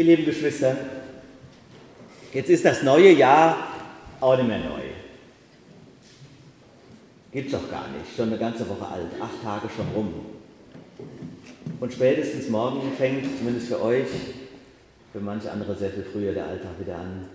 Ihr 0.00 0.06
lieben 0.06 0.24
Geschwister, 0.24 0.78
jetzt 2.32 2.48
ist 2.48 2.64
das 2.64 2.82
neue 2.82 3.12
Jahr 3.12 3.54
auch 4.18 4.34
nicht 4.34 4.48
mehr 4.48 4.60
neu. 4.60 4.80
Gibt's 7.30 7.52
doch 7.52 7.70
gar 7.70 7.86
nicht, 7.88 8.16
schon 8.16 8.28
eine 8.28 8.38
ganze 8.38 8.66
Woche 8.66 8.86
alt, 8.86 9.08
acht 9.20 9.42
Tage 9.42 9.68
schon 9.68 9.88
rum. 9.94 10.14
Und 11.80 11.92
spätestens 11.92 12.48
morgen 12.48 12.80
fängt, 12.96 13.26
zumindest 13.36 13.68
für 13.68 13.82
euch, 13.82 14.08
für 15.12 15.20
manche 15.20 15.52
andere 15.52 15.76
sehr 15.76 15.90
viel 15.90 16.06
früher 16.10 16.32
der 16.32 16.46
Alltag 16.46 16.80
wieder 16.80 16.96
an. 16.96 17.26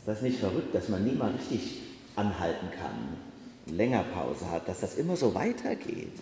Ist 0.00 0.06
das 0.06 0.20
nicht 0.20 0.40
verrückt, 0.40 0.74
dass 0.74 0.90
man 0.90 1.02
nie 1.02 1.14
mal 1.14 1.30
richtig 1.30 1.78
anhalten 2.14 2.66
kann, 2.78 3.74
länger 3.74 4.04
Pause 4.12 4.50
hat, 4.50 4.68
dass 4.68 4.80
das 4.80 4.96
immer 4.96 5.16
so 5.16 5.34
weitergeht? 5.34 6.12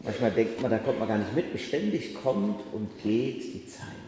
Manchmal 0.00 0.32
denkt 0.32 0.60
man, 0.60 0.70
da 0.70 0.76
kommt 0.76 0.98
man 0.98 1.08
gar 1.08 1.16
nicht 1.16 1.34
mit. 1.34 1.54
Beständig 1.54 2.14
kommt 2.22 2.60
und 2.74 2.90
geht 3.02 3.42
die 3.54 3.66
Zeit. 3.66 4.01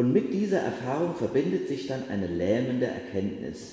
Und 0.00 0.14
mit 0.14 0.32
dieser 0.32 0.60
Erfahrung 0.60 1.14
verbindet 1.14 1.68
sich 1.68 1.86
dann 1.86 2.08
eine 2.08 2.26
lähmende 2.26 2.86
Erkenntnis. 2.86 3.72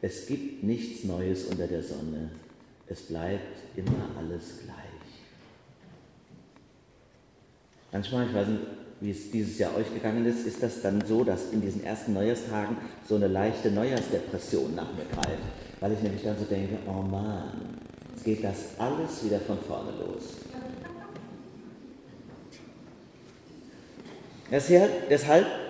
Es 0.00 0.26
gibt 0.26 0.62
nichts 0.62 1.04
Neues 1.04 1.44
unter 1.44 1.66
der 1.66 1.82
Sonne. 1.82 2.30
Es 2.88 3.02
bleibt 3.02 3.58
immer 3.76 4.08
alles 4.18 4.60
gleich. 4.64 4.74
Manchmal, 7.92 8.26
ich 8.26 8.34
weiß 8.34 8.48
nicht, 8.48 8.62
wie 9.02 9.10
es 9.10 9.30
dieses 9.30 9.58
Jahr 9.58 9.76
euch 9.76 9.92
gegangen 9.92 10.24
ist, 10.24 10.46
ist 10.46 10.62
das 10.62 10.80
dann 10.80 11.04
so, 11.04 11.22
dass 11.24 11.52
in 11.52 11.60
diesen 11.60 11.84
ersten 11.84 12.14
Neujahrstagen 12.14 12.78
so 13.06 13.16
eine 13.16 13.28
leichte 13.28 13.70
Neujahrsdepression 13.70 14.74
nach 14.74 14.90
mir 14.94 15.04
greift. 15.04 15.42
Weil 15.80 15.92
ich 15.92 16.00
nämlich 16.00 16.22
dann 16.22 16.38
so 16.38 16.46
denke, 16.46 16.78
oh 16.86 17.02
Mann, 17.02 17.52
jetzt 18.14 18.24
geht 18.24 18.42
das 18.42 18.78
alles 18.78 19.22
wieder 19.22 19.40
von 19.40 19.58
vorne 19.58 19.90
los. 19.90 20.36
Deshalb 24.50 25.65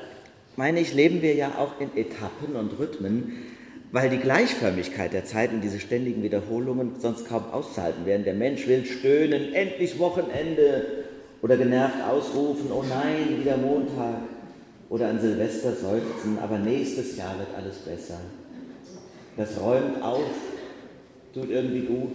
meine 0.57 0.81
ich, 0.81 0.95
leben 0.95 1.23
wir 1.23 1.35
ja 1.35 1.53
auch 1.59 1.81
in 1.81 1.97
Etappen 1.97 2.57
und 2.57 2.79
Rhythmen, 2.79 3.33
weil 3.93 4.11
die 4.11 4.19
Gleichförmigkeit 4.19 5.13
der 5.13 5.25
Zeit 5.25 5.53
und 5.53 5.61
diese 5.61 5.81
ständigen 5.81 6.23
Wiederholungen 6.23 6.99
sonst 6.99 7.29
kaum 7.29 7.45
auszuhalten 7.53 8.05
wären. 8.05 8.25
Der 8.25 8.35
Mensch 8.35 8.67
will 8.67 8.85
stöhnen, 8.85 9.55
endlich 9.55 9.99
Wochenende 9.99 11.05
oder 11.43 11.57
genervt 11.57 12.03
ausrufen, 12.03 12.73
oh 12.73 12.85
nein, 12.89 13.41
wieder 13.41 13.57
Montag 13.57 14.23
oder 14.89 15.09
an 15.09 15.21
Silvester 15.21 15.73
seufzen, 15.73 16.39
aber 16.43 16.59
nächstes 16.59 17.17
Jahr 17.17 17.39
wird 17.39 17.49
alles 17.57 17.77
besser. 17.79 18.21
Das 19.37 19.61
räumt 19.61 20.03
auf, 20.03 20.31
tut 21.35 21.51
irgendwie 21.51 21.87
gut. 21.87 22.13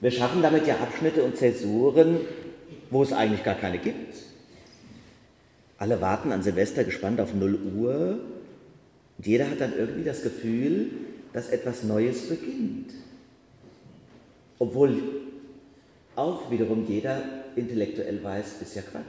Wir 0.00 0.10
schaffen 0.10 0.42
damit 0.42 0.66
ja 0.66 0.76
Abschnitte 0.76 1.22
und 1.22 1.36
Zäsuren, 1.36 2.18
wo 2.90 3.02
es 3.02 3.12
eigentlich 3.12 3.44
gar 3.44 3.56
keine 3.56 3.78
gibt. 3.78 4.27
Alle 5.78 6.00
warten 6.00 6.32
an 6.32 6.42
Silvester 6.42 6.82
gespannt 6.84 7.20
auf 7.20 7.32
0 7.32 7.54
Uhr 7.76 8.18
und 9.16 9.26
jeder 9.26 9.48
hat 9.48 9.60
dann 9.60 9.76
irgendwie 9.76 10.04
das 10.04 10.22
Gefühl, 10.22 10.90
dass 11.32 11.50
etwas 11.50 11.84
Neues 11.84 12.28
beginnt. 12.28 12.92
Obwohl 14.58 15.00
auch 16.16 16.50
wiederum 16.50 16.84
jeder 16.86 17.22
intellektuell 17.54 18.22
weiß, 18.22 18.60
ist 18.60 18.74
ja 18.74 18.82
Quatsch. 18.82 19.04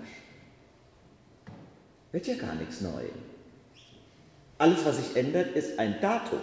Wird 2.11 2.27
ja 2.27 2.35
gar 2.35 2.55
nichts 2.55 2.81
neu. 2.81 3.03
Alles, 4.59 4.85
was 4.85 4.97
sich 4.97 5.15
ändert, 5.15 5.55
ist 5.55 5.79
ein 5.79 5.95
Datum. 6.01 6.41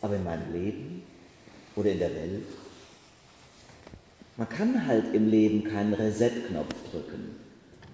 Aber 0.00 0.16
in 0.16 0.24
meinem 0.24 0.52
Leben 0.52 1.02
oder 1.76 1.90
in 1.90 1.98
der 1.98 2.14
Welt, 2.14 2.44
man 4.36 4.48
kann 4.48 4.86
halt 4.86 5.14
im 5.14 5.28
Leben 5.28 5.64
keinen 5.64 5.94
Reset-Knopf 5.94 6.74
drücken. 6.90 7.47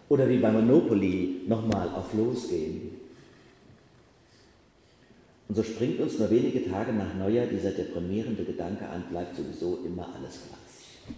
Oder 0.09 0.29
wie 0.29 0.39
bei 0.39 0.51
Monopoly 0.51 1.43
nochmal 1.47 1.89
auf 1.89 2.13
Losgehen. 2.13 3.01
Und 5.49 5.55
so 5.55 5.63
springt 5.63 6.01
uns 6.01 6.19
nur 6.19 6.31
wenige 6.31 6.69
Tage 6.71 6.93
nach 6.93 7.15
Neujahr 7.15 7.47
dieser 7.47 7.71
deprimierende 7.71 8.45
Gedanke 8.45 8.89
an, 8.89 9.05
bleibt 9.11 9.37
sowieso 9.37 9.81
immer 9.85 10.09
alles 10.15 10.41
gleich. 10.47 11.15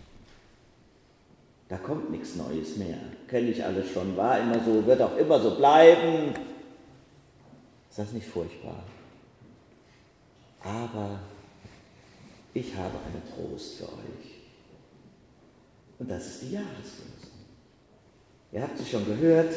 Da 1.69 1.77
kommt 1.79 2.11
nichts 2.11 2.37
Neues 2.37 2.77
mehr. 2.77 2.99
Kenne 3.29 3.51
ich 3.51 3.65
alles 3.65 3.91
schon, 3.91 4.17
war 4.17 4.39
immer 4.41 4.63
so, 4.65 4.87
wird 4.87 5.01
auch 5.03 5.17
immer 5.17 5.41
so 5.41 5.57
bleiben. 5.57 6.33
Ist 7.91 7.99
das 7.99 8.13
nicht 8.13 8.27
furchtbar? 8.27 8.85
Aber 10.63 11.19
ich 12.55 12.75
habe 12.75 12.95
einen 13.07 13.23
Trost 13.35 13.77
für 13.77 13.85
euch. 13.85 14.37
Und 15.99 16.11
das 16.11 16.27
ist 16.27 16.43
die 16.43 16.53
Jahreslosung. 16.53 17.36
Ihr 18.57 18.63
habt 18.63 18.79
sie 18.79 18.87
schon 18.87 19.05
gehört 19.05 19.53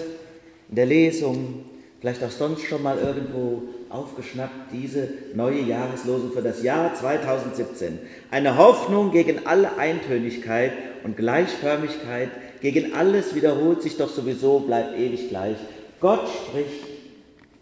in 0.68 0.76
der 0.76 0.86
Lesung, 0.86 1.64
vielleicht 2.02 2.22
auch 2.22 2.32
sonst 2.32 2.66
schon 2.66 2.84
mal 2.84 2.98
irgendwo 2.98 3.62
aufgeschnappt, 3.88 4.74
diese 4.74 5.08
neue 5.36 5.62
Jahreslosung 5.62 6.34
für 6.34 6.42
das 6.42 6.64
Jahr 6.64 6.94
2017. 6.94 7.98
Eine 8.30 8.58
Hoffnung 8.58 9.14
gegen 9.14 9.48
alle 9.48 9.78
Eintönigkeit 9.78 10.74
und 11.06 11.16
Gleichförmigkeit, 11.16 12.30
gegen 12.60 12.94
alles 12.94 13.36
wiederholt 13.36 13.82
sich 13.82 13.96
doch 13.96 14.10
sowieso, 14.10 14.60
bleibt 14.60 14.98
ewig 14.98 15.30
gleich. 15.30 15.56
Gott 16.02 16.28
spricht, 16.28 16.84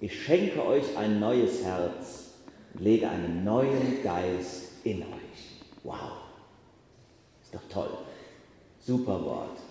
ich 0.02 0.20
schenke 0.20 0.66
euch 0.66 0.98
ein 0.98 1.20
neues 1.20 1.64
Herz 1.64 2.32
und 2.74 2.82
lege 2.84 3.10
einen 3.10 3.44
neuen 3.44 4.02
Geist 4.04 4.72
in 4.84 5.04
euch. 5.04 5.62
Wow, 5.84 6.14
ist 7.44 7.54
doch 7.54 7.70
toll. 7.70 7.90
Super 8.80 9.24
Wort. 9.24 9.67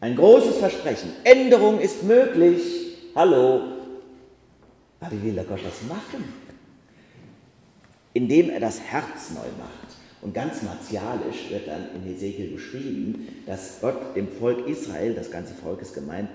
Ein 0.00 0.16
großes 0.16 0.56
Versprechen. 0.56 1.10
Änderung 1.24 1.78
ist 1.78 2.02
möglich. 2.04 2.62
Hallo. 3.14 3.62
Aber 5.00 5.12
wie 5.12 5.22
will 5.22 5.34
der 5.34 5.44
Gott 5.44 5.60
das 5.62 5.86
machen? 5.88 6.24
Indem 8.14 8.50
er 8.50 8.60
das 8.60 8.80
Herz 8.80 9.30
neu 9.34 9.48
macht. 9.58 9.96
Und 10.22 10.34
ganz 10.34 10.62
martialisch 10.62 11.50
wird 11.50 11.68
dann 11.68 11.88
in 11.94 12.02
Hesekiel 12.02 12.52
beschrieben, 12.52 13.28
dass 13.46 13.80
Gott 13.80 14.16
dem 14.16 14.28
Volk 14.28 14.66
Israel, 14.66 15.14
das 15.14 15.30
ganze 15.30 15.54
Volk 15.54 15.80
ist 15.80 15.94
gemeint, 15.94 16.28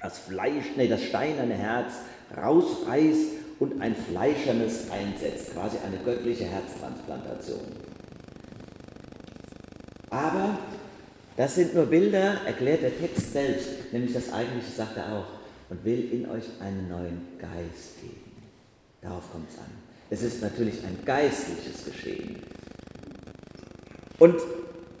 das 0.00 0.18
Fleisch, 0.18 0.64
nee, 0.76 0.88
das 0.88 1.02
steinerne 1.02 1.54
Herz 1.54 1.92
rausreißt 2.36 3.30
und 3.58 3.80
ein 3.80 3.94
fleischernes 3.94 4.90
einsetzt, 4.90 5.52
quasi 5.52 5.76
eine 5.86 5.98
göttliche 5.98 6.44
Herztransplantation. 6.44 7.60
Aber 10.10 10.58
das 11.36 11.54
sind 11.54 11.74
nur 11.74 11.86
Bilder, 11.86 12.40
erklärt 12.46 12.82
der 12.82 12.98
Text 12.98 13.32
selbst, 13.32 13.92
nämlich 13.92 14.12
das 14.12 14.32
eigentliche 14.32 14.70
sagt 14.70 14.96
er 14.96 15.12
auch, 15.16 15.26
und 15.70 15.84
will 15.84 16.12
in 16.12 16.28
euch 16.28 16.44
einen 16.60 16.88
neuen 16.88 17.22
Geist 17.38 18.00
geben. 18.00 18.32
Darauf 19.00 19.30
kommt 19.32 19.50
es 19.50 19.58
an. 19.58 19.64
Es 20.10 20.22
ist 20.22 20.42
natürlich 20.42 20.84
ein 20.84 20.98
geistliches 21.04 21.84
Geschehen. 21.86 22.42
Und 24.18 24.36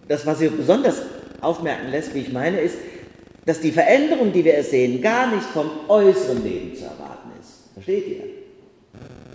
das, 0.08 0.24
was 0.24 0.40
ihr 0.40 0.50
besonders 0.50 1.02
aufmerken 1.40 1.90
lässt, 1.90 2.14
wie 2.14 2.20
ich 2.20 2.32
meine, 2.32 2.60
ist, 2.60 2.76
dass 3.44 3.60
die 3.60 3.72
Veränderung, 3.72 4.32
die 4.32 4.44
wir 4.44 4.54
ersehen, 4.54 5.02
gar 5.02 5.34
nicht 5.34 5.46
vom 5.46 5.70
äußeren 5.88 6.42
Leben 6.42 6.74
zu 6.74 6.84
erwarten 6.84 7.30
ist. 7.40 7.72
Versteht 7.74 8.08
ihr? 8.08 8.24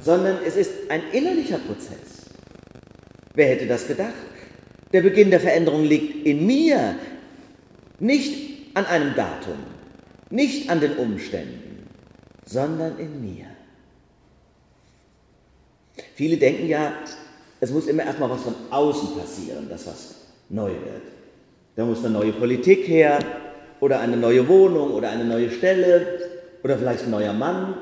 Sondern 0.01 0.37
es 0.45 0.55
ist 0.55 0.71
ein 0.89 1.01
innerlicher 1.11 1.59
Prozess. 1.59 2.25
Wer 3.33 3.49
hätte 3.49 3.67
das 3.67 3.87
gedacht? 3.87 4.13
Der 4.93 5.01
Beginn 5.01 5.29
der 5.29 5.39
Veränderung 5.39 5.83
liegt 5.83 6.25
in 6.25 6.45
mir, 6.45 6.95
nicht 7.99 8.75
an 8.75 8.85
einem 8.85 9.15
Datum, 9.15 9.57
nicht 10.29 10.69
an 10.69 10.79
den 10.79 10.97
Umständen, 10.97 11.87
sondern 12.45 12.97
in 12.97 13.21
mir. 13.21 13.45
Viele 16.15 16.37
denken 16.37 16.67
ja, 16.67 16.93
es 17.59 17.71
muss 17.71 17.87
immer 17.87 18.03
erstmal 18.03 18.29
was 18.29 18.43
von 18.43 18.55
außen 18.69 19.17
passieren, 19.19 19.67
dass 19.69 19.87
was 19.87 20.15
neu 20.49 20.69
wird. 20.69 21.03
Da 21.75 21.85
muss 21.85 21.99
eine 21.99 22.09
neue 22.09 22.33
Politik 22.33 22.87
her 22.87 23.19
oder 23.79 23.99
eine 23.99 24.17
neue 24.17 24.47
Wohnung 24.47 24.91
oder 24.91 25.09
eine 25.09 25.25
neue 25.25 25.49
Stelle 25.49 26.19
oder 26.63 26.77
vielleicht 26.77 27.03
ein 27.03 27.11
neuer 27.11 27.33
Mann. 27.33 27.75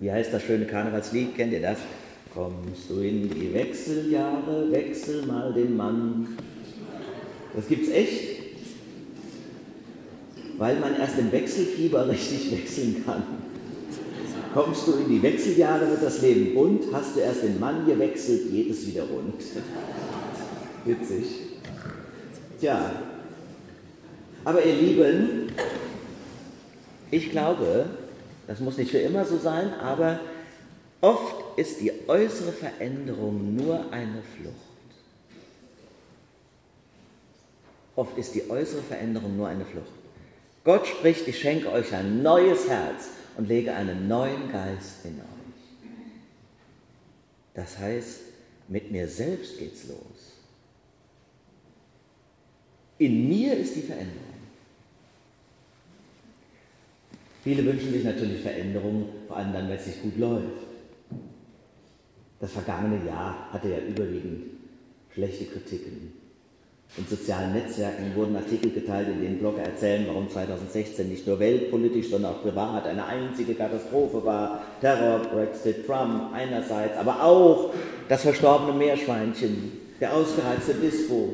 Wie 0.00 0.10
heißt 0.10 0.32
das 0.32 0.42
schöne 0.42 0.66
Karnevalslied? 0.66 1.36
Kennt 1.36 1.52
ihr 1.52 1.62
das? 1.62 1.78
Kommst 2.34 2.88
du 2.88 3.00
in 3.00 3.28
die 3.28 3.52
Wechseljahre, 3.52 4.70
wechsel 4.70 5.26
mal 5.26 5.52
den 5.52 5.76
Mann. 5.76 6.38
Das 7.54 7.68
gibt's 7.68 7.90
echt. 7.90 8.42
Weil 10.56 10.80
man 10.80 10.96
erst 10.96 11.18
im 11.18 11.30
Wechselfieber 11.30 12.08
richtig 12.10 12.52
wechseln 12.52 13.02
kann. 13.04 13.22
Kommst 14.54 14.86
du 14.86 14.92
in 14.92 15.08
die 15.08 15.22
Wechseljahre, 15.22 15.88
wird 15.90 16.02
das 16.02 16.22
Leben 16.22 16.54
bunt. 16.54 16.84
Hast 16.92 17.16
du 17.16 17.20
erst 17.20 17.42
den 17.42 17.60
Mann 17.60 17.86
gewechselt, 17.86 18.50
geht 18.50 18.70
es 18.70 18.86
wieder 18.86 19.02
rund. 19.02 19.34
Witzig. 20.84 21.26
Tja. 22.60 22.92
Aber 24.44 24.64
ihr 24.64 24.74
Lieben, 24.74 25.48
ich 27.10 27.30
glaube, 27.30 27.86
das 28.46 28.60
muss 28.60 28.76
nicht 28.78 28.90
für 28.90 28.98
immer 28.98 29.24
so 29.24 29.38
sein, 29.38 29.72
aber 29.80 30.18
Oft 31.02 31.41
ist 31.56 31.80
die 31.80 31.92
äußere 32.08 32.52
Veränderung 32.52 33.56
nur 33.56 33.92
eine 33.92 34.22
Flucht. 34.22 34.56
Oft 37.94 38.16
ist 38.16 38.34
die 38.34 38.48
äußere 38.48 38.82
Veränderung 38.82 39.36
nur 39.36 39.48
eine 39.48 39.64
Flucht. 39.64 39.92
Gott 40.64 40.86
spricht, 40.86 41.26
ich 41.28 41.38
schenke 41.38 41.70
euch 41.70 41.92
ein 41.92 42.22
neues 42.22 42.68
Herz 42.68 43.08
und 43.36 43.48
lege 43.48 43.74
einen 43.74 44.08
neuen 44.08 44.50
Geist 44.50 45.04
in 45.04 45.16
euch. 45.18 45.92
Das 47.54 47.78
heißt, 47.78 48.20
mit 48.68 48.90
mir 48.90 49.08
selbst 49.08 49.58
geht's 49.58 49.88
los. 49.88 50.32
In 52.98 53.28
mir 53.28 53.56
ist 53.56 53.74
die 53.76 53.82
Veränderung. 53.82 54.22
Viele 57.42 57.64
wünschen 57.64 57.92
sich 57.92 58.04
natürlich 58.04 58.40
Veränderung, 58.40 59.08
vor 59.26 59.36
allem 59.36 59.52
dann, 59.52 59.68
wenn 59.68 59.76
es 59.76 59.86
nicht 59.86 60.02
gut 60.02 60.16
läuft. 60.16 60.71
Das 62.42 62.50
vergangene 62.50 63.06
Jahr 63.06 63.52
hatte 63.52 63.68
ja 63.68 63.78
überwiegend 63.78 64.46
schlechte 65.14 65.44
Kritiken. 65.44 66.12
In 66.98 67.06
sozialen 67.06 67.52
Netzwerken 67.52 68.16
wurden 68.16 68.34
Artikel 68.34 68.72
geteilt, 68.72 69.06
in 69.10 69.22
denen 69.22 69.38
Blogger 69.38 69.62
erzählen, 69.62 70.04
warum 70.08 70.28
2016 70.28 71.08
nicht 71.08 71.24
nur 71.24 71.38
weltpolitisch, 71.38 72.10
sondern 72.10 72.32
auch 72.32 72.42
privat 72.42 72.84
eine 72.86 73.06
einzige 73.06 73.54
Katastrophe 73.54 74.24
war. 74.24 74.60
Terror, 74.80 75.20
Brexit, 75.20 75.86
Trump 75.86 76.32
einerseits, 76.34 76.98
aber 76.98 77.22
auch 77.22 77.72
das 78.08 78.22
verstorbene 78.22 78.76
Meerschweinchen, 78.76 79.78
der 80.00 80.12
ausgereizte 80.12 80.74
Dispo, 80.74 81.28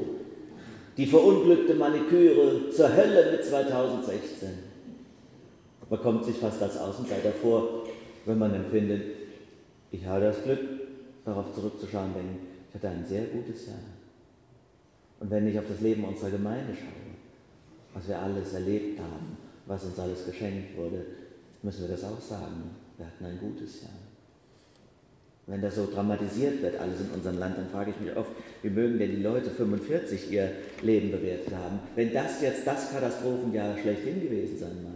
die 0.99 1.07
verunglückte 1.07 1.75
Maniküre 1.75 2.69
zur 2.69 2.95
Hölle 2.95 3.33
mit 3.33 3.47
2016. 3.47 4.51
Man 5.89 6.01
kommt 6.03 6.27
sich 6.27 6.37
fast 6.37 6.63
als 6.63 6.77
Außenseiter 6.77 7.33
vor, 7.33 7.85
wenn 8.27 8.39
man 8.39 8.55
empfindet, 8.55 9.05
ich 9.91 10.05
habe 10.05 10.21
das 10.21 10.43
Glück, 10.45 10.78
darauf 11.29 11.55
zurückzuschauen, 11.55 12.15
denke 12.15 12.35
ich 12.69 12.75
hatte 12.75 12.89
ein 12.89 13.07
sehr 13.07 13.25
gutes 13.25 13.67
Jahr. 13.67 13.77
Und 15.21 15.31
wenn 15.31 15.49
ich 15.49 15.59
auf 15.59 15.65
das 15.69 15.81
Leben 15.81 16.05
unserer 16.05 16.31
Gemeinde 16.31 16.75
schaue, 16.75 17.09
was 17.95 18.07
wir 18.07 18.19
alles 18.19 18.53
erlebt 18.53 19.01
haben, 19.01 19.37
was 19.67 19.85
uns 19.85 19.99
alles 19.99 20.27
geschenkt 20.27 20.77
wurde, 20.77 21.05
müssen 21.63 21.83
wir 21.83 21.89
das 21.89 22.05
auch 22.05 22.21
sagen. 22.21 22.71
Wir 22.97 23.07
hatten 23.07 23.25
ein 23.25 23.39
gutes 23.39 23.83
Jahr. 23.83 23.91
Wenn 25.47 25.63
das 25.63 25.77
so 25.77 25.91
dramatisiert 25.91 26.61
wird, 26.61 26.79
alles 26.79 27.01
in 27.01 27.11
unserem 27.11 27.39
Land, 27.39 27.57
dann 27.57 27.71
frage 27.71 27.91
ich 27.91 28.01
mich 28.07 28.15
oft, 28.15 28.31
wie 28.63 28.69
mögen 28.69 28.99
denn 28.99 29.17
die 29.17 29.23
Leute 29.23 29.51
45 29.51 30.31
ihr 30.31 30.53
Leben 30.83 31.11
bewertet 31.11 31.55
haben, 31.55 31.79
wenn 31.95 32.13
das 32.13 32.43
jetzt 32.43 32.67
das 32.67 32.93
Katastrophenjahr 32.93 33.79
schlechthin 33.79 34.21
gewesen 34.21 34.59
sein 34.59 34.83
mag. 34.83 34.93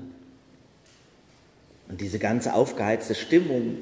Und 1.88 2.00
diese 2.00 2.18
ganze 2.18 2.52
aufgeheizte 2.52 3.14
Stimmung, 3.14 3.78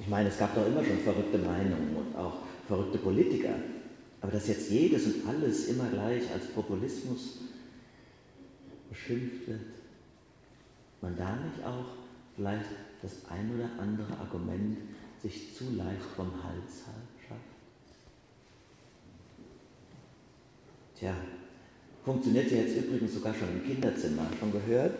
ich 0.00 0.08
meine, 0.08 0.30
es 0.30 0.38
gab 0.38 0.54
doch 0.54 0.66
immer 0.66 0.82
schon 0.82 0.98
verrückte 0.98 1.38
Meinungen 1.38 1.94
und 1.94 2.16
auch 2.16 2.38
verrückte 2.66 2.98
Politiker, 2.98 3.54
aber 4.22 4.32
dass 4.32 4.48
jetzt 4.48 4.70
jedes 4.70 5.06
und 5.06 5.28
alles 5.28 5.68
immer 5.68 5.88
gleich 5.88 6.22
als 6.32 6.46
Populismus 6.48 7.38
beschimpft 8.88 9.46
wird, 9.46 9.60
man 11.02 11.16
da 11.16 11.36
nicht 11.36 11.64
auch 11.64 11.84
vielleicht 12.34 12.70
das 13.02 13.12
ein 13.30 13.54
oder 13.54 13.68
andere 13.78 14.18
Argument 14.18 14.78
sich 15.22 15.54
zu 15.54 15.64
leicht 15.76 16.02
vom 16.16 16.30
Hals 16.42 16.84
schafft? 17.28 17.40
Tja, 20.98 21.14
funktioniert 22.04 22.50
ja 22.50 22.58
jetzt 22.58 22.76
übrigens 22.76 23.14
sogar 23.14 23.34
schon 23.34 23.48
im 23.48 23.64
Kinderzimmer. 23.64 24.26
Schon 24.38 24.52
gehört? 24.52 24.94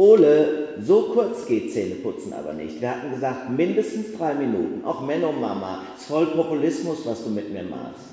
Ole, 0.00 0.78
so 0.80 1.12
kurz 1.12 1.44
geht 1.44 1.74
Zähneputzen 1.74 2.32
aber 2.32 2.54
nicht. 2.54 2.80
Wir 2.80 2.90
hatten 2.90 3.10
gesagt, 3.10 3.50
mindestens 3.50 4.16
drei 4.16 4.32
Minuten. 4.32 4.82
Auch 4.82 5.02
Menno 5.02 5.30
Mama, 5.30 5.82
ist 5.94 6.06
voll 6.06 6.24
Populismus, 6.28 7.04
was 7.04 7.22
du 7.22 7.28
mit 7.28 7.52
mir 7.52 7.64
machst. 7.64 8.06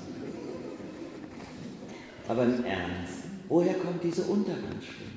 Aber 2.28 2.42
im 2.42 2.62
Ernst, 2.62 3.24
woher 3.48 3.72
kommt 3.72 4.04
diese 4.04 4.20
Untergangsstimmung? 4.24 5.12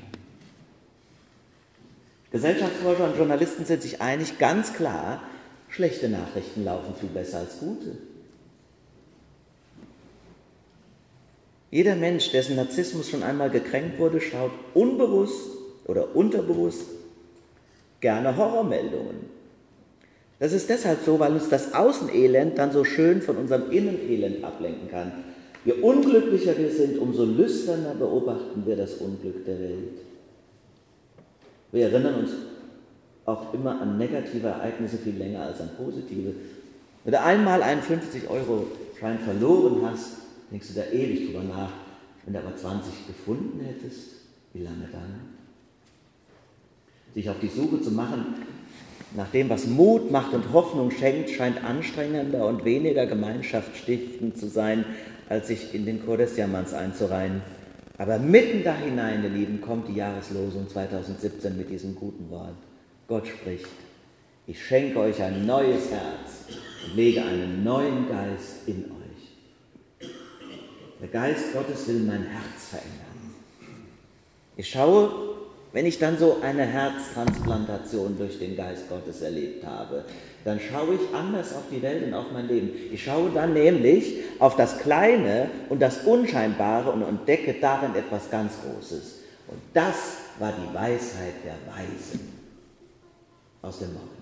Gesellschaftsforscher 2.31 3.03
und 3.03 3.17
Journalisten 3.17 3.65
sind 3.65 3.81
sich 3.81 3.99
einig, 3.99 4.39
ganz 4.39 4.71
klar, 4.71 5.23
schlechte 5.67 6.07
Nachrichten 6.07 6.63
laufen 6.63 6.95
viel 6.97 7.09
besser 7.09 7.39
als 7.39 7.59
gute. 7.59 7.97
Jeder 11.69 11.97
Mensch, 11.97 12.31
dessen 12.31 12.55
Narzissmus 12.55 13.09
schon 13.09 13.23
einmal 13.23 13.49
gekränkt 13.49 13.99
wurde, 13.99 14.21
schaut 14.21 14.51
unbewusst 14.73 15.60
oder 15.85 16.15
unterbewusst 16.15 16.87
gerne 17.99 18.35
Horrormeldungen. 18.35 19.31
Das 20.39 20.53
ist 20.53 20.69
deshalb 20.69 21.03
so, 21.05 21.19
weil 21.19 21.33
uns 21.33 21.49
das 21.49 21.73
Außenelend 21.73 22.57
dann 22.57 22.71
so 22.71 22.83
schön 22.83 23.21
von 23.21 23.37
unserem 23.37 23.69
Innenelend 23.71 24.43
ablenken 24.43 24.89
kann. 24.89 25.11
Je 25.63 25.73
unglücklicher 25.73 26.57
wir 26.57 26.71
sind, 26.71 26.97
umso 26.97 27.25
lüsterner 27.25 27.93
beobachten 27.93 28.63
wir 28.65 28.75
das 28.75 28.95
Unglück 28.95 29.45
der 29.45 29.59
Welt. 29.59 29.99
Wir 31.71 31.89
erinnern 31.89 32.15
uns 32.15 32.31
auch 33.25 33.53
immer 33.53 33.79
an 33.79 33.99
negative 33.99 34.47
Ereignisse 34.47 34.97
viel 34.97 35.15
länger 35.15 35.43
als 35.43 35.61
an 35.61 35.69
positive. 35.77 36.33
Wenn 37.03 37.11
du 37.11 37.21
einmal 37.21 37.61
einen 37.61 37.81
50-Euro-Schein 37.81 39.19
verloren 39.19 39.81
hast, 39.83 40.17
denkst 40.51 40.69
du 40.69 40.73
da 40.73 40.87
ewig 40.87 41.27
drüber 41.27 41.43
nach. 41.43 41.71
Wenn 42.25 42.33
du 42.33 42.39
aber 42.39 42.55
20 42.55 43.07
gefunden 43.07 43.59
hättest, 43.63 44.09
wie 44.53 44.63
lange 44.63 44.87
dann? 44.91 45.41
Sich 47.13 47.29
auf 47.29 47.39
die 47.41 47.49
Suche 47.49 47.81
zu 47.81 47.91
machen 47.91 48.35
nach 49.15 49.29
dem, 49.29 49.49
was 49.49 49.67
Mut 49.67 50.09
macht 50.11 50.33
und 50.33 50.53
Hoffnung 50.53 50.91
schenkt, 50.91 51.29
scheint 51.29 51.63
anstrengender 51.63 52.47
und 52.47 52.63
weniger 52.63 53.05
gemeinschaftsstiftend 53.05 54.37
zu 54.37 54.47
sein, 54.47 54.85
als 55.27 55.47
sich 55.47 55.73
in 55.73 55.85
den 55.85 56.05
Chor 56.05 56.17
des 56.17 56.37
Jammerns 56.37 56.73
einzureihen. 56.73 57.41
Aber 57.97 58.19
mitten 58.19 58.63
da 58.63 58.75
hinein, 58.75 59.23
ihr 59.23 59.29
Lieben, 59.29 59.61
kommt 59.61 59.87
die 59.89 59.95
Jahreslosung 59.95 60.67
2017 60.69 61.57
mit 61.57 61.69
diesem 61.69 61.95
guten 61.95 62.29
Wort. 62.29 62.55
Gott 63.07 63.27
spricht, 63.27 63.67
ich 64.47 64.65
schenke 64.65 64.99
euch 64.99 65.21
ein 65.21 65.45
neues 65.45 65.91
Herz 65.91 66.57
und 66.85 66.95
lege 66.95 67.23
einen 67.23 67.63
neuen 67.63 68.07
Geist 68.07 68.67
in 68.67 68.85
euch. 68.85 70.09
Der 71.01 71.09
Geist 71.09 71.53
Gottes 71.53 71.87
will 71.87 71.99
mein 71.99 72.23
Herz 72.23 72.69
verändern. 72.69 73.35
Ich 74.55 74.69
schaue, 74.69 75.11
wenn 75.73 75.85
ich 75.85 75.99
dann 75.99 76.17
so 76.17 76.37
eine 76.41 76.65
Herztransplantation 76.65 78.17
durch 78.17 78.39
den 78.39 78.57
Geist 78.57 78.89
Gottes 78.89 79.21
erlebt 79.21 79.65
habe, 79.65 80.03
dann 80.43 80.59
schaue 80.59 80.95
ich 80.95 81.15
anders 81.15 81.53
auf 81.53 81.63
die 81.71 81.81
Welt 81.81 82.05
und 82.05 82.13
auf 82.13 82.25
mein 82.33 82.47
Leben. 82.47 82.71
Ich 82.91 83.03
schaue 83.03 83.29
dann 83.33 83.53
nämlich 83.53 84.15
auf 84.39 84.55
das 84.55 84.79
Kleine 84.79 85.49
und 85.69 85.81
das 85.81 86.03
Unscheinbare 86.05 86.91
und 86.91 87.03
entdecke 87.03 87.55
darin 87.61 87.95
etwas 87.95 88.29
ganz 88.29 88.53
Großes. 88.61 89.19
Und 89.47 89.59
das 89.73 89.95
war 90.39 90.51
die 90.51 90.75
Weisheit 90.75 91.35
der 91.45 91.55
Weisen 91.73 92.33
aus 93.61 93.79
dem 93.79 93.93
Morgenland. 93.93 94.17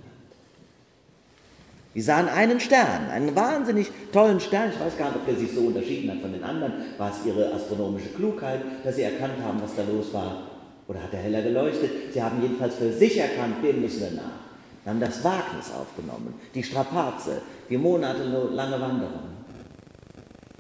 Die 1.96 2.02
sahen 2.02 2.30
einen 2.30 2.60
Stern, 2.60 3.10
einen 3.10 3.36
wahnsinnig 3.36 3.90
tollen 4.12 4.40
Stern. 4.40 4.70
Ich 4.72 4.80
weiß 4.80 4.98
gar 4.98 5.08
nicht, 5.08 5.18
ob 5.18 5.26
der 5.26 5.36
sich 5.36 5.52
so 5.52 5.62
unterschieden 5.62 6.12
hat 6.12 6.22
von 6.22 6.32
den 6.32 6.44
anderen. 6.44 6.74
War 6.98 7.12
es 7.12 7.26
ihre 7.26 7.52
astronomische 7.52 8.10
Klugheit, 8.10 8.62
dass 8.84 8.96
sie 8.96 9.04
erkannt 9.04 9.42
haben, 9.44 9.60
was 9.62 9.76
da 9.76 9.84
los 9.92 10.14
war? 10.14 10.49
Oder 10.90 11.02
hat 11.04 11.14
er 11.14 11.20
heller 11.20 11.42
geleuchtet? 11.42 12.14
Sie 12.14 12.22
haben 12.22 12.42
jedenfalls 12.42 12.76
für 12.76 12.92
sich 12.92 13.18
erkannt, 13.18 13.64
dem 13.64 13.82
müssen 13.82 14.02
wir 14.02 14.12
nach 14.12 14.50
haben 14.90 15.00
das 15.00 15.24
Wagnis 15.24 15.72
aufgenommen, 15.72 16.34
die 16.54 16.64
Strapaze, 16.64 17.42
die 17.70 17.78
monatelange 17.78 18.82
Wanderung, 18.82 19.30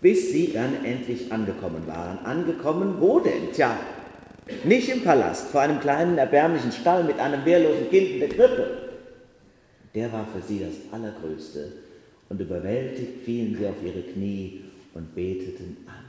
bis 0.02 0.32
sie 0.32 0.54
dann 0.54 0.86
endlich 0.86 1.32
angekommen 1.32 1.86
waren. 1.88 2.20
Angekommen 2.20 2.96
wo 3.00 3.20
denn? 3.20 3.52
Tja, 3.52 3.78
nicht 4.64 4.90
im 4.90 5.04
Palast, 5.04 5.48
vor 5.48 5.62
einem 5.62 5.80
kleinen 5.80 6.18
erbärmlichen 6.18 6.72
Stall 6.72 7.04
mit 7.04 7.20
einem 7.20 7.44
wehrlosen 7.44 7.90
Kind 7.90 8.12
in 8.12 8.20
der 8.20 8.30
Krippe. 8.30 8.78
Der 9.96 10.12
war 10.14 10.28
für 10.28 10.42
sie 10.42 10.60
das 10.60 10.94
Allergrößte 10.94 11.72
und 12.30 12.40
überwältigt 12.40 13.24
fielen 13.26 13.58
sie 13.58 13.66
auf 13.66 13.84
ihre 13.84 14.02
Knie 14.02 14.66
und 14.94 15.16
beteten 15.16 15.78
an. 15.88 16.06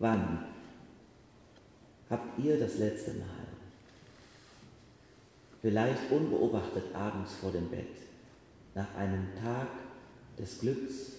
Wann 0.00 0.38
habt 2.10 2.38
ihr 2.38 2.58
das 2.58 2.78
letzte 2.78 3.12
Mal 3.12 3.48
vielleicht 5.60 6.10
unbeobachtet 6.10 6.84
abends 6.94 7.34
vor 7.34 7.52
dem 7.52 7.68
Bett, 7.68 7.86
nach 8.74 8.94
einem 8.96 9.26
Tag 9.42 9.68
des 10.38 10.60
Glücks, 10.60 11.12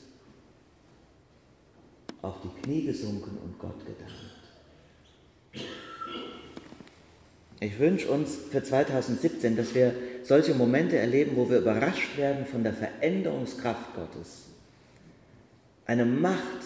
auf 2.21 2.35
die 2.41 2.61
Knie 2.61 2.85
gesunken 2.85 3.37
und 3.43 3.59
Gott 3.59 3.79
gedankt. 3.85 4.39
Ich 7.61 7.77
wünsche 7.77 8.09
uns 8.09 8.37
für 8.51 8.63
2017, 8.63 9.57
dass 9.57 9.75
wir 9.75 9.93
solche 10.23 10.53
Momente 10.53 10.97
erleben, 10.97 11.35
wo 11.35 11.49
wir 11.49 11.59
überrascht 11.59 12.17
werden 12.17 12.45
von 12.45 12.63
der 12.63 12.73
Veränderungskraft 12.73 13.93
Gottes. 13.95 14.45
Eine 15.85 16.05
Macht, 16.05 16.63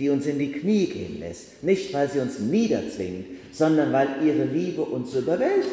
die 0.00 0.08
uns 0.08 0.26
in 0.26 0.38
die 0.38 0.50
Knie 0.50 0.86
gehen 0.86 1.20
lässt, 1.20 1.62
nicht 1.62 1.92
weil 1.92 2.10
sie 2.10 2.18
uns 2.18 2.38
niederzwingt, 2.38 3.26
sondern 3.52 3.92
weil 3.92 4.08
ihre 4.24 4.44
Liebe 4.44 4.82
uns 4.82 5.14
überwältigt 5.14 5.70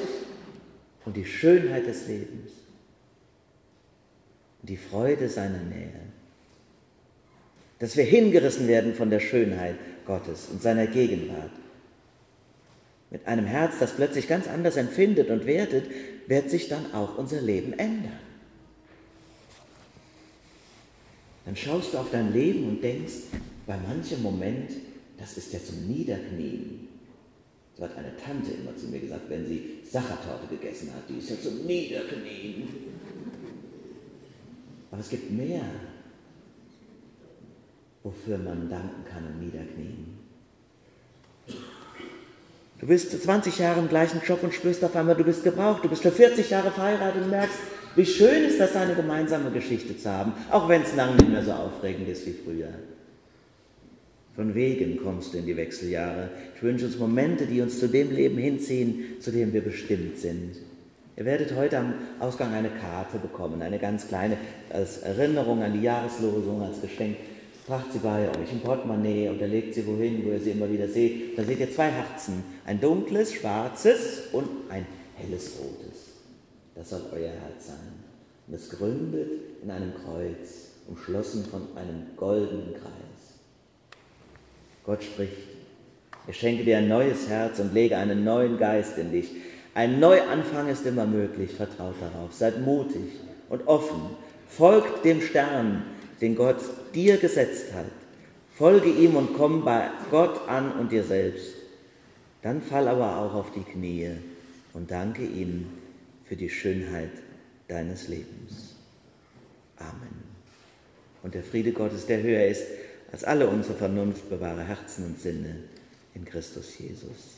und 1.05 1.15
die 1.15 1.25
Schönheit 1.25 1.87
des 1.87 2.07
Lebens 2.07 2.51
die 4.63 4.77
Freude 4.77 5.29
seiner 5.29 5.63
Nähe. 5.63 6.07
dass 7.79 7.95
wir 7.95 8.05
hingerissen 8.05 8.67
werden 8.67 8.95
von 8.95 9.11
der 9.11 9.19
Schönheit 9.19 9.75
Gottes 10.07 10.47
und 10.51 10.63
seiner 10.63 10.87
Gegenwart. 10.87 11.51
Mit 13.11 13.27
einem 13.27 13.45
Herz, 13.45 13.75
das 13.79 13.95
plötzlich 13.95 14.27
ganz 14.27 14.47
anders 14.47 14.77
empfindet 14.77 15.29
und 15.29 15.45
wertet, 15.45 15.85
wird 16.25 16.49
sich 16.49 16.69
dann 16.69 16.91
auch 16.93 17.19
unser 17.19 17.39
Leben 17.39 17.73
ändern. 17.73 18.19
Dann 21.45 21.55
schaust 21.55 21.93
du 21.93 21.99
auf 21.99 22.09
dein 22.11 22.33
Leben 22.33 22.67
und 22.67 22.83
denkst, 22.83 23.13
bei 23.67 23.75
manchem 23.77 24.23
Moment, 24.23 24.71
das 25.19 25.37
ist 25.37 25.51
ja 25.51 25.59
zum 25.63 25.87
Niederknien. 25.87 26.87
So 27.77 27.83
hat 27.83 27.95
eine 27.97 28.15
Tante 28.15 28.51
immer 28.51 28.75
zu 28.75 28.87
mir 28.87 28.99
gesagt, 28.99 29.29
wenn 29.29 29.45
sie 29.45 29.79
Sachertorte 29.83 30.47
gegessen 30.49 30.91
hat, 30.95 31.03
die 31.07 31.19
ist 31.19 31.29
ja 31.29 31.35
zum 31.39 31.65
Niederknien. 31.65 32.67
Aber 34.89 35.01
es 35.01 35.09
gibt 35.09 35.29
mehr, 35.29 35.61
wofür 38.03 38.37
man 38.37 38.69
danken 38.69 39.03
kann 39.05 39.25
und 39.25 39.39
niederknien. 39.39 40.17
Du 42.79 42.87
bist 42.87 43.11
20 43.11 43.59
Jahre 43.59 43.79
im 43.79 43.89
gleichen 43.89 44.21
Job 44.25 44.41
und 44.43 44.53
spürst 44.53 44.83
auf 44.83 44.95
einmal, 44.95 45.15
du 45.15 45.23
bist 45.23 45.43
gebraucht. 45.43 45.83
Du 45.83 45.89
bist 45.89 46.03
für 46.03 46.11
40 46.11 46.49
Jahre 46.49 46.71
verheiratet 46.71 47.23
und 47.23 47.31
merkst, 47.31 47.57
wie 47.95 48.05
schön 48.05 48.43
ist 48.45 48.59
das, 48.59 48.75
eine 48.75 48.95
gemeinsame 48.95 49.51
Geschichte 49.51 49.97
zu 49.97 50.09
haben, 50.09 50.33
auch 50.51 50.69
wenn 50.69 50.83
es 50.83 50.95
lange 50.95 51.15
nicht 51.15 51.29
mehr 51.29 51.43
so 51.43 51.51
aufregend 51.51 52.07
ist 52.07 52.25
wie 52.27 52.33
früher. 52.33 52.69
Von 54.37 54.55
wegen 54.55 55.03
kommst 55.03 55.33
du 55.33 55.39
in 55.39 55.45
die 55.45 55.57
Wechseljahre. 55.57 56.29
Ich 56.55 56.63
wünsche 56.63 56.85
uns 56.85 56.97
Momente, 56.97 57.45
die 57.45 57.59
uns 57.59 57.77
zu 57.77 57.89
dem 57.89 58.11
Leben 58.11 58.37
hinziehen, 58.37 59.19
zu 59.19 59.31
dem 59.31 59.51
wir 59.51 59.61
bestimmt 59.61 60.17
sind. 60.17 60.55
Ihr 61.17 61.25
werdet 61.25 61.53
heute 61.55 61.79
am 61.79 61.95
Ausgang 62.19 62.53
eine 62.53 62.69
Karte 62.69 63.17
bekommen, 63.17 63.61
eine 63.61 63.79
ganz 63.79 64.07
kleine, 64.07 64.37
als 64.69 64.99
Erinnerung 64.99 65.61
an 65.61 65.73
die 65.73 65.81
Jahreslosung, 65.81 66.61
als 66.61 66.79
Geschenk 66.79 67.17
Tragt 67.67 67.91
sie 67.91 67.99
bei 67.99 68.29
euch 68.29 68.49
im 68.53 68.61
Portemonnaie 68.61 69.29
oder 69.29 69.45
legt 69.45 69.73
sie 69.73 69.85
wohin, 69.85 70.23
wo 70.23 70.29
ihr 70.29 70.39
sie 70.39 70.51
immer 70.51 70.71
wieder 70.71 70.87
seht. 70.87 71.37
Da 71.37 71.43
seht 71.43 71.59
ihr 71.59 71.69
zwei 71.69 71.89
Herzen, 71.89 72.41
ein 72.65 72.79
dunkles, 72.79 73.33
schwarzes 73.33 74.29
und 74.31 74.47
ein 74.69 74.85
helles, 75.15 75.51
rotes. 75.59 76.13
Das 76.75 76.91
soll 76.91 77.01
euer 77.11 77.27
Herz 77.27 77.67
sein. 77.67 77.75
Und 78.47 78.53
es 78.53 78.69
gründet 78.69 79.31
in 79.61 79.69
einem 79.69 79.93
Kreuz, 79.95 80.69
umschlossen 80.87 81.43
von 81.43 81.63
einem 81.75 82.03
goldenen 82.15 82.73
Kreis. 82.73 83.26
Gott 84.87 85.03
spricht, 85.03 85.33
ich 86.27 86.37
schenke 86.37 86.63
dir 86.63 86.77
ein 86.77 86.87
neues 86.87 87.27
Herz 87.27 87.59
und 87.59 87.73
lege 87.73 87.97
einen 87.97 88.23
neuen 88.23 88.57
Geist 88.57 88.97
in 88.97 89.11
dich. 89.11 89.29
Ein 89.73 89.99
Neuanfang 89.99 90.69
ist 90.69 90.85
immer 90.85 91.05
möglich, 91.05 91.51
vertraut 91.53 91.95
darauf. 91.99 92.33
Seid 92.33 92.61
mutig 92.61 93.11
und 93.49 93.67
offen. 93.67 93.99
Folgt 94.47 95.03
dem 95.03 95.21
Stern, 95.21 95.83
den 96.21 96.35
Gott 96.35 96.61
dir 96.95 97.17
gesetzt 97.17 97.73
hat. 97.73 97.85
Folge 98.55 98.89
ihm 98.89 99.17
und 99.17 99.35
komm 99.35 99.65
bei 99.65 99.89
Gott 100.09 100.47
an 100.47 100.71
und 100.71 100.93
dir 100.93 101.03
selbst. 101.03 101.53
Dann 102.41 102.61
fall 102.61 102.87
aber 102.87 103.17
auch 103.17 103.33
auf 103.33 103.51
die 103.51 103.63
Knie 103.63 104.11
und 104.73 104.89
danke 104.89 105.23
ihm 105.23 105.67
für 106.23 106.37
die 106.37 106.49
Schönheit 106.49 107.11
deines 107.67 108.07
Lebens. 108.07 108.75
Amen. 109.77 110.23
Und 111.23 111.35
der 111.35 111.43
Friede 111.43 111.73
Gottes, 111.73 112.05
der 112.05 112.23
höher 112.23 112.45
ist 112.45 112.63
als 113.11 113.23
alle 113.23 113.47
unsere 113.47 113.75
Vernunft, 113.75 114.29
bewahre 114.29 114.63
Herzen 114.63 115.05
und 115.05 115.19
Sinne 115.19 115.55
in 116.13 116.25
Christus 116.25 116.77
Jesus. 116.77 117.36